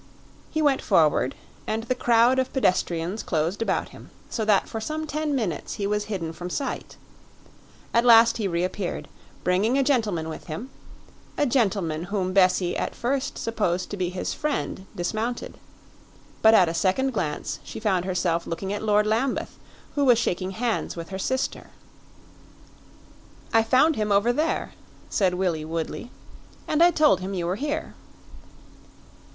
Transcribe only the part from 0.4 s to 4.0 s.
He went forward, and the crowd of pedestrians closed about